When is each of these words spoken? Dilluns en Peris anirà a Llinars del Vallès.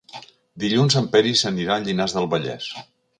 Dilluns 0.63 0.95
en 1.01 1.09
Peris 1.15 1.43
anirà 1.49 1.75
a 1.75 1.83
Llinars 1.83 2.17
del 2.17 2.29
Vallès. 2.33 2.71